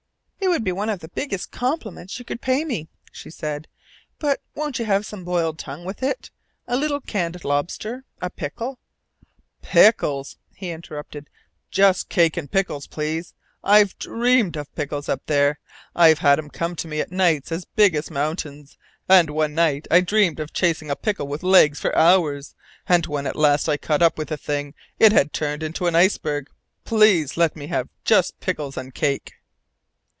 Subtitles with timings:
[0.43, 3.69] "It would be one of the biggest compliments you could pay me," she said.
[4.19, 6.29] "But won't you have some boiled tongue with it,
[6.67, 8.77] a little canned lobster, a pickle"
[9.77, 11.29] "Pickles!" he interrupted.
[11.69, 13.33] "Just cake and pickles please!
[13.63, 15.59] I've dreamed of pickles up there.
[15.95, 18.77] I've had 'em come to me at night as big as mountains,
[19.07, 22.55] and one night I dreamed of chasing a pickle with legs for hours,
[22.89, 25.95] and when at last I caught up with the thing it had turned into an
[25.95, 26.49] iceberg.
[26.83, 29.35] Please let me have just pickles and cake!"